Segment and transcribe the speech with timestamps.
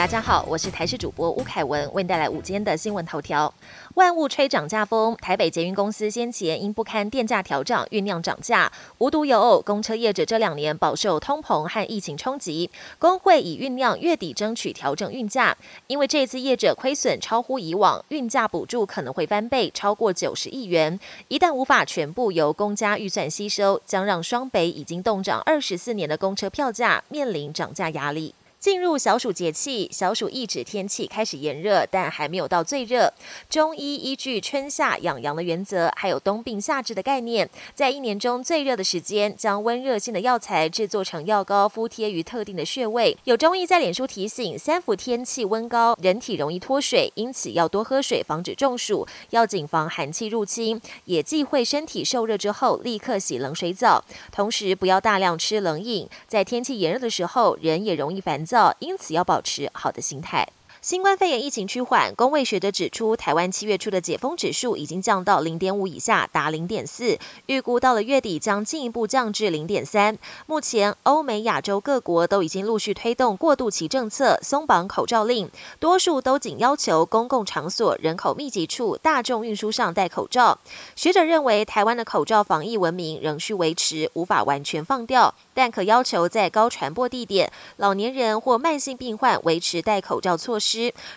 [0.00, 3.52] 大家好，我是台视主播吴凯文，为你带来午间的新闻头条。
[3.96, 8.72] 万物吹涨价风，台北捷运公司先前因不堪电价调涨，酝酿涨价。
[8.96, 15.54] 无独有偶，公车业者这两年饱受通膨和疫情冲击，工会已酝酿月底争取调整运价。
[15.86, 20.98] 因为这次业者亏损超乎以往，运价补助可能会翻倍，超过九十亿元。
[21.28, 28.34] 一旦无法全部由公家预算吸收，将让双北已经冻涨二十四年的公车票价面临涨价压力。
[28.60, 33.10] 进入小暑节气，小暑一指天气开始炎热，但还没有到最热。
[33.48, 43.16] 中医依据春夏养阳的原则，还有冬病夏治的概念，在一年中最热的时间，将温热性的药材制作成药膏，敷贴于特定的穴位。
[43.24, 49.08] 有中医在脸书提醒：三伏天气温高，人体容易脱水，因此要多喝水，防止中暑。
[49.30, 54.04] 要谨防寒气入侵，也忌讳身体受热之后立刻洗冷水澡。
[54.30, 56.06] 同时，不要大量吃冷饮。
[56.28, 58.44] 在天气炎热的时候，人也容易烦。
[58.80, 60.48] 因此要保持好的心态。
[60.82, 70.16] 新冠肺炎疫情趋缓，工位学者指出，台湾七月初的解封指数已经降到零点五以下，达零点四，预估到了月底将进一步降至零点三。
[70.46, 80.58] 目前，欧美、亚洲各国都已经陆续推动过渡期政策，松绑口罩令，多数都仅要求公共场所、人口密集处、大众运输上戴口罩。
[80.96, 90.69] 学者认为，台湾的口罩防疫文明仍需维持，无法完全放掉，但可要求在高传播地点，老年人或慢性病患维持戴口罩措施。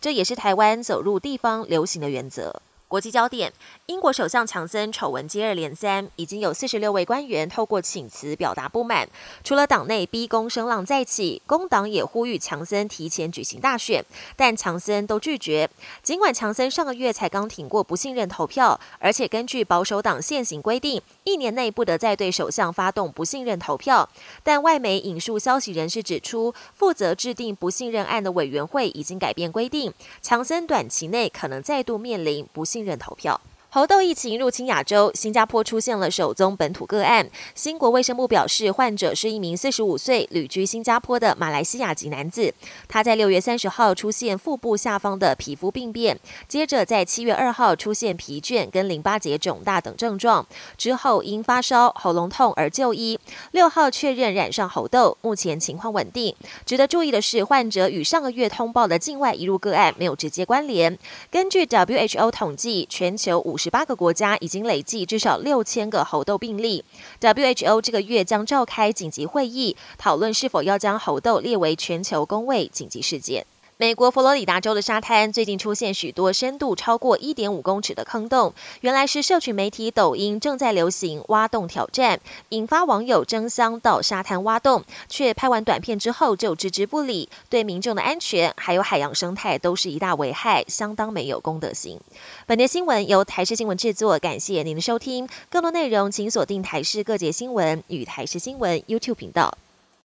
[0.00, 2.62] 这也是台湾走入地方流行的原则。
[2.90, 3.52] 国际焦点：
[3.86, 9.08] 英国首相强森丑闻接二连三，已经有四十六位官员透过请辞表达不满。
[9.44, 15.70] 除了党内逼宫声浪再起，工党也呼吁强森提前举行大选，但强森都拒绝。
[16.02, 24.08] 尽管强森上个月才刚挺过不信任投票，而且根据保守党现行规定，一年内不得再对首相发动不信任投票，
[24.42, 32.79] 但外媒引述消息人士指出，负责制定不信任案的委员会已经改变规定，强森短期内可能再度面临不信。
[32.84, 33.40] 任投票。
[33.72, 37.30] 猴痘疫情入侵亚洲，新加坡出现了首宗本土个案。
[37.54, 42.52] 新国卫生部表示，患者是一名四十五岁、旅居新加坡的马来西亚籍男子。
[42.88, 50.44] 他在六月三十号出现腹部下方的皮肤病变，接着在七月二号出现疲倦跟淋巴结肿大等症状，
[50.76, 53.16] 之后因发烧、喉咙痛而就医。
[53.52, 56.34] 六号确认染上猴痘，目前情况稳定。
[56.66, 60.98] 值得注意的是，患者与上个月通报的境外移入个案没有直接关联。
[61.30, 63.59] 根据 WHO 统计，全球五。
[63.62, 66.82] 十八个国家已经累计至少六千个猴痘病例。
[67.20, 73.44] WHO 这个月将召开紧急会议，讨论是否要将猴痘列为全球公卫紧急事件。
[73.80, 78.52] 美国佛罗里达州的沙滩最近出现许多深度超过一点五公尺的坑洞，
[78.82, 82.20] 原来是社群媒体抖音正在流行挖洞挑战，
[82.50, 91.98] 引发网友争相到沙滩挖洞，却拍完短片之后就置之不理，对民众的安全还有海洋生态都是一大危害，相当没有公德心。
[92.46, 99.56] 本节新闻由台视新闻制作，感谢您的收听，更多内容请锁定台视各界新闻与台视新闻 YouTube 频道。